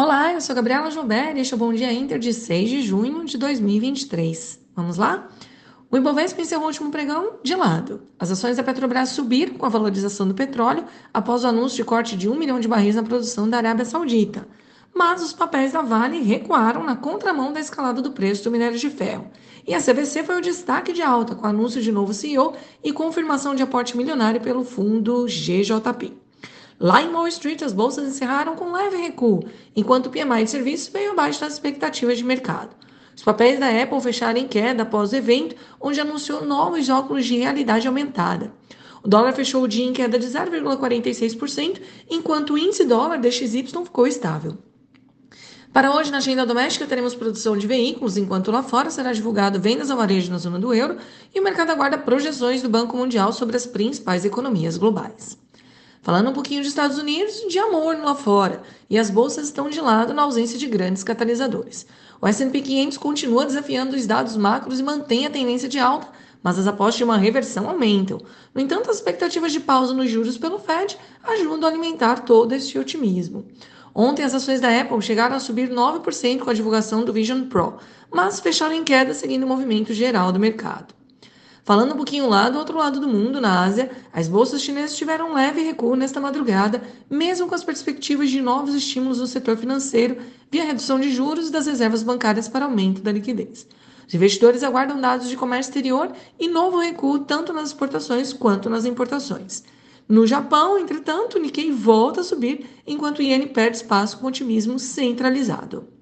Olá, 0.00 0.32
eu 0.32 0.40
sou 0.40 0.54
Gabriela 0.54 0.92
Joubert 0.92 1.36
e 1.36 1.40
este 1.40 1.52
é 1.52 1.56
o 1.56 1.58
Bom 1.58 1.72
Dia 1.72 1.92
Inter 1.92 2.20
de 2.20 2.32
6 2.32 2.70
de 2.70 2.82
junho 2.82 3.24
de 3.24 3.36
2023. 3.36 4.60
Vamos 4.76 4.96
lá? 4.96 5.26
O 5.90 5.96
Ibovespa 5.96 6.40
encerrou 6.40 6.66
o 6.66 6.68
último 6.68 6.88
pregão 6.88 7.40
de 7.42 7.56
lado. 7.56 8.02
As 8.16 8.30
ações 8.30 8.56
da 8.56 8.62
Petrobras 8.62 9.08
subiram 9.08 9.54
com 9.54 9.66
a 9.66 9.68
valorização 9.68 10.28
do 10.28 10.36
petróleo 10.36 10.84
após 11.12 11.42
o 11.42 11.48
anúncio 11.48 11.78
de 11.78 11.82
corte 11.82 12.16
de 12.16 12.28
1 12.28 12.34
milhão 12.36 12.60
de 12.60 12.68
barris 12.68 12.94
na 12.94 13.02
produção 13.02 13.50
da 13.50 13.56
Arábia 13.56 13.84
Saudita. 13.84 14.46
Mas 14.94 15.20
os 15.20 15.32
papéis 15.32 15.72
da 15.72 15.82
Vale 15.82 16.22
recuaram 16.22 16.84
na 16.84 16.94
contramão 16.94 17.52
da 17.52 17.58
escalada 17.58 18.00
do 18.00 18.12
preço 18.12 18.44
do 18.44 18.52
minério 18.52 18.78
de 18.78 18.90
ferro. 18.90 19.28
E 19.66 19.74
a 19.74 19.80
CVC 19.80 20.22
foi 20.22 20.38
o 20.38 20.40
destaque 20.40 20.92
de 20.92 21.02
alta, 21.02 21.34
com 21.34 21.44
anúncio 21.44 21.82
de 21.82 21.90
novo 21.90 22.14
CEO 22.14 22.54
e 22.84 22.92
confirmação 22.92 23.52
de 23.52 23.64
aporte 23.64 23.96
milionário 23.96 24.40
pelo 24.40 24.62
fundo 24.62 25.26
GJP. 25.26 26.27
Lá 26.80 27.02
em 27.02 27.08
Wall 27.12 27.26
Street, 27.26 27.60
as 27.62 27.72
bolsas 27.72 28.06
encerraram 28.06 28.54
com 28.54 28.70
leve 28.70 28.96
recuo, 28.96 29.42
enquanto 29.74 30.06
o 30.06 30.10
PMI 30.10 30.44
de 30.44 30.50
serviços 30.50 30.88
veio 30.88 31.10
abaixo 31.10 31.40
das 31.40 31.54
expectativas 31.54 32.16
de 32.16 32.24
mercado. 32.24 32.70
Os 33.16 33.22
papéis 33.24 33.58
da 33.58 33.68
Apple 33.68 34.00
fecharam 34.00 34.38
em 34.38 34.46
queda 34.46 34.84
após 34.84 35.10
o 35.10 35.16
evento, 35.16 35.56
onde 35.80 36.00
anunciou 36.00 36.44
novos 36.44 36.88
óculos 36.88 37.26
de 37.26 37.36
realidade 37.36 37.88
aumentada. 37.88 38.52
O 39.02 39.08
dólar 39.08 39.32
fechou 39.32 39.64
o 39.64 39.68
dia 39.68 39.84
em 39.84 39.92
queda 39.92 40.20
de 40.20 40.26
0,46%, 40.28 41.80
enquanto 42.08 42.52
o 42.52 42.58
índice 42.58 42.84
dólar 42.84 43.18
DXY 43.18 43.64
ficou 43.84 44.06
estável. 44.06 44.56
Para 45.72 45.96
hoje, 45.96 46.12
na 46.12 46.18
agenda 46.18 46.46
doméstica, 46.46 46.86
teremos 46.86 47.14
produção 47.14 47.56
de 47.56 47.66
veículos, 47.66 48.16
enquanto 48.16 48.52
lá 48.52 48.62
fora 48.62 48.88
será 48.88 49.12
divulgado 49.12 49.60
vendas 49.60 49.90
ao 49.90 49.96
varejo 49.96 50.30
na 50.30 50.38
zona 50.38 50.60
do 50.60 50.72
euro 50.72 50.96
e 51.34 51.40
o 51.40 51.42
mercado 51.42 51.70
aguarda 51.70 51.98
projeções 51.98 52.62
do 52.62 52.68
Banco 52.68 52.96
Mundial 52.96 53.32
sobre 53.32 53.56
as 53.56 53.66
principais 53.66 54.24
economias 54.24 54.76
globais. 54.76 55.36
Falando 56.08 56.30
um 56.30 56.32
pouquinho 56.32 56.62
dos 56.62 56.70
Estados 56.70 56.96
Unidos, 56.96 57.44
de 57.50 57.58
amor 57.58 57.94
lá 57.98 58.14
fora, 58.14 58.62
e 58.88 58.98
as 58.98 59.10
bolsas 59.10 59.44
estão 59.44 59.68
de 59.68 59.78
lado 59.78 60.14
na 60.14 60.22
ausência 60.22 60.58
de 60.58 60.66
grandes 60.66 61.04
catalisadores. 61.04 61.86
O 62.18 62.26
S&P 62.26 62.62
500 62.62 62.96
continua 62.96 63.44
desafiando 63.44 63.94
os 63.94 64.06
dados 64.06 64.34
macros 64.34 64.80
e 64.80 64.82
mantém 64.82 65.26
a 65.26 65.30
tendência 65.30 65.68
de 65.68 65.78
alta, 65.78 66.08
mas 66.42 66.58
as 66.58 66.66
apostas 66.66 66.96
de 66.96 67.04
uma 67.04 67.18
reversão 67.18 67.68
aumentam. 67.68 68.22
No 68.54 68.60
entanto, 68.62 68.88
as 68.88 68.96
expectativas 68.96 69.52
de 69.52 69.60
pausa 69.60 69.92
nos 69.92 70.08
juros 70.08 70.38
pelo 70.38 70.58
Fed 70.58 70.96
ajudam 71.24 71.68
a 71.68 71.70
alimentar 71.70 72.24
todo 72.24 72.54
esse 72.54 72.78
otimismo. 72.78 73.44
Ontem, 73.94 74.22
as 74.22 74.32
ações 74.32 74.62
da 74.62 74.80
Apple 74.80 75.02
chegaram 75.02 75.36
a 75.36 75.40
subir 75.40 75.68
9% 75.68 76.38
com 76.38 76.48
a 76.48 76.54
divulgação 76.54 77.04
do 77.04 77.12
Vision 77.12 77.44
Pro, 77.50 77.76
mas 78.10 78.40
fecharam 78.40 78.72
em 78.72 78.82
queda 78.82 79.12
seguindo 79.12 79.42
o 79.42 79.46
movimento 79.46 79.92
geral 79.92 80.32
do 80.32 80.40
mercado. 80.40 80.97
Falando 81.68 81.92
um 81.92 81.96
pouquinho 81.96 82.30
lá 82.30 82.48
do 82.48 82.58
outro 82.58 82.78
lado 82.78 82.98
do 82.98 83.06
mundo, 83.06 83.42
na 83.42 83.62
Ásia, 83.62 83.90
as 84.10 84.26
bolsas 84.26 84.62
chinesas 84.62 84.96
tiveram 84.96 85.32
um 85.32 85.34
leve 85.34 85.60
recuo 85.60 85.94
nesta 85.94 86.18
madrugada, 86.18 86.82
mesmo 87.10 87.46
com 87.46 87.54
as 87.54 87.62
perspectivas 87.62 88.30
de 88.30 88.40
novos 88.40 88.74
estímulos 88.74 89.20
no 89.20 89.26
setor 89.26 89.54
financeiro 89.54 90.16
via 90.50 90.64
redução 90.64 90.98
de 90.98 91.12
juros 91.12 91.50
das 91.50 91.66
reservas 91.66 92.02
bancárias 92.02 92.48
para 92.48 92.64
aumento 92.64 93.02
da 93.02 93.12
liquidez. 93.12 93.66
Os 94.08 94.14
investidores 94.14 94.62
aguardam 94.62 94.98
dados 94.98 95.28
de 95.28 95.36
comércio 95.36 95.68
exterior 95.68 96.10
e 96.40 96.48
novo 96.48 96.78
recuo 96.78 97.18
tanto 97.18 97.52
nas 97.52 97.68
exportações 97.68 98.32
quanto 98.32 98.70
nas 98.70 98.86
importações. 98.86 99.62
No 100.08 100.26
Japão, 100.26 100.78
entretanto, 100.78 101.36
o 101.36 101.38
Nikkei 101.38 101.70
volta 101.70 102.22
a 102.22 102.24
subir, 102.24 102.64
enquanto 102.86 103.18
o 103.18 103.22
iene 103.22 103.44
perde 103.44 103.76
espaço 103.76 104.16
com 104.16 104.26
otimismo 104.26 104.78
centralizado. 104.78 105.97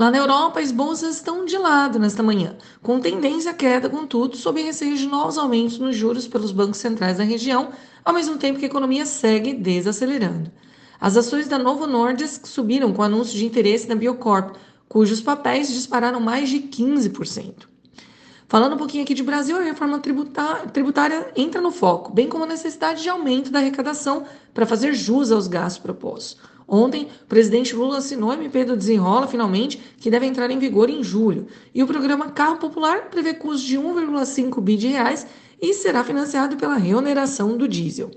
Lá 0.00 0.10
na 0.10 0.16
Europa, 0.16 0.60
as 0.60 0.72
bolsas 0.72 1.16
estão 1.16 1.44
de 1.44 1.58
lado 1.58 1.98
nesta 1.98 2.22
manhã, 2.22 2.56
com 2.82 2.98
tendência 2.98 3.50
à 3.50 3.54
queda, 3.54 3.86
contudo, 3.86 4.34
sob 4.34 4.58
receio 4.62 4.96
de 4.96 5.06
novos 5.06 5.36
aumentos 5.36 5.78
nos 5.78 5.94
juros 5.94 6.26
pelos 6.26 6.52
bancos 6.52 6.78
centrais 6.78 7.18
da 7.18 7.22
região, 7.22 7.68
ao 8.02 8.14
mesmo 8.14 8.38
tempo 8.38 8.58
que 8.58 8.64
a 8.64 8.68
economia 8.68 9.04
segue 9.04 9.52
desacelerando. 9.52 10.50
As 10.98 11.18
ações 11.18 11.48
da 11.48 11.58
Novo 11.58 11.86
Nordisk 11.86 12.46
subiram 12.46 12.94
com 12.94 13.02
anúncio 13.02 13.36
de 13.36 13.44
interesse 13.44 13.86
na 13.86 13.94
Biocorp, 13.94 14.56
cujos 14.88 15.20
papéis 15.20 15.68
dispararam 15.68 16.18
mais 16.18 16.48
de 16.48 16.60
15%. 16.60 17.68
Falando 18.48 18.76
um 18.76 18.78
pouquinho 18.78 19.04
aqui 19.04 19.12
de 19.12 19.22
Brasil, 19.22 19.58
a 19.58 19.62
reforma 19.62 20.00
tributária 20.00 21.30
entra 21.36 21.60
no 21.60 21.70
foco, 21.70 22.10
bem 22.10 22.26
como 22.26 22.44
a 22.44 22.46
necessidade 22.46 23.02
de 23.02 23.10
aumento 23.10 23.50
da 23.50 23.58
arrecadação 23.58 24.24
para 24.54 24.64
fazer 24.64 24.94
jus 24.94 25.30
aos 25.30 25.46
gastos 25.46 25.82
propostos. 25.82 26.38
Ontem, 26.72 27.08
o 27.24 27.26
presidente 27.26 27.74
Lula 27.74 27.98
assinou 27.98 28.30
o 28.30 28.32
MP 28.32 28.64
do 28.64 28.76
Desenrola, 28.76 29.26
finalmente, 29.26 29.76
que 29.98 30.08
deve 30.08 30.24
entrar 30.24 30.48
em 30.52 30.58
vigor 30.60 30.88
em 30.88 31.02
julho. 31.02 31.48
E 31.74 31.82
o 31.82 31.86
programa 31.86 32.30
Carro 32.30 32.58
Popular 32.58 33.10
prevê 33.10 33.34
custo 33.34 33.66
de 33.66 33.76
1,5 33.76 34.60
bi 34.60 34.76
de 34.76 34.86
reais 34.86 35.26
e 35.60 35.74
será 35.74 36.04
financiado 36.04 36.56
pela 36.56 36.76
reoneração 36.76 37.56
do 37.56 37.66
diesel. 37.66 38.12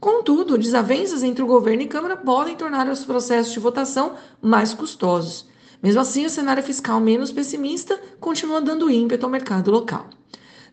Contudo, 0.00 0.58
desavenças 0.58 1.22
entre 1.22 1.44
o 1.44 1.46
governo 1.46 1.82
e 1.82 1.86
Câmara 1.86 2.16
podem 2.16 2.56
tornar 2.56 2.88
os 2.88 3.04
processos 3.04 3.52
de 3.52 3.60
votação 3.60 4.14
mais 4.42 4.74
custosos. 4.74 5.46
Mesmo 5.80 6.00
assim, 6.00 6.26
o 6.26 6.30
cenário 6.30 6.64
fiscal 6.64 6.98
menos 6.98 7.30
pessimista 7.30 8.00
continua 8.18 8.60
dando 8.60 8.90
ímpeto 8.90 9.24
ao 9.24 9.30
mercado 9.30 9.70
local. 9.70 10.10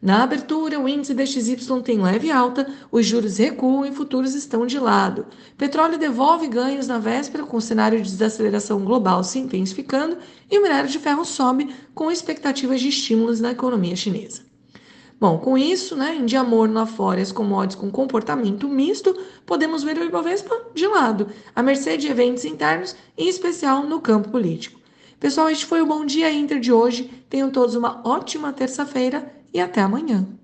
Na 0.02 0.24
abertura, 0.24 0.80
o 0.80 0.90
índice 0.90 1.14
DXY 1.14 1.84
tem 1.84 2.02
leve 2.02 2.32
alta, 2.32 2.68
os 2.92 3.06
juros 3.06 3.38
recuam 3.38 3.86
e 3.86 3.92
futuros 3.92 4.34
estão 4.34 4.66
de 4.66 4.80
lado. 4.80 5.28
Petróleo 5.56 6.00
devolve 6.00 6.48
ganhos 6.48 6.88
na 6.88 6.98
véspera, 6.98 7.44
com 7.44 7.58
o 7.58 7.62
cenário 7.62 8.02
de 8.02 8.10
desaceleração 8.10 8.84
global 8.84 9.24
se 9.24 9.38
intensificando, 9.38 10.18
e 10.50 10.58
o 10.58 10.64
minério 10.64 10.90
de 10.90 10.98
ferro 10.98 11.24
sobe, 11.24 11.70
com 11.94 12.10
expectativas 12.10 12.82
de 12.82 12.88
estímulos 12.88 13.40
na 13.40 13.52
economia 13.52 13.96
chinesa. 13.96 14.42
Bom, 15.20 15.38
com 15.38 15.56
isso, 15.56 15.96
né, 15.96 16.16
em 16.16 16.26
de 16.26 16.36
amor 16.36 16.68
lá 16.68 16.88
fora 16.88 17.20
e 17.20 17.22
as 17.22 17.32
commodities 17.32 17.80
com 17.80 17.92
comportamento 17.92 18.68
misto, 18.68 19.16
podemos 19.46 19.84
ver 19.84 20.00
o 20.00 20.04
Ibovespa 20.04 20.64
de 20.74 20.88
lado, 20.88 21.28
à 21.56 21.62
mercê 21.62 21.96
de 21.96 22.08
eventos 22.08 22.44
internos, 22.44 22.96
em 23.16 23.30
especial 23.30 23.84
no 23.84 24.02
campo 24.02 24.30
político. 24.30 24.80
Pessoal, 25.20 25.48
este 25.52 25.68
foi 25.68 25.80
o 25.80 25.86
Bom 25.86 26.04
Dia 26.04 26.34
Inter 26.34 26.60
de 26.60 26.74
hoje. 26.74 27.04
Tenham 27.30 27.52
todos 27.52 27.76
uma 27.76 28.02
ótima 28.04 28.52
terça-feira 28.52 29.41
e 29.54 29.60
até 29.60 29.82
amanhã. 29.82 30.42